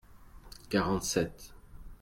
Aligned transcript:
quarante 0.67 1.05
sept. 1.05 1.53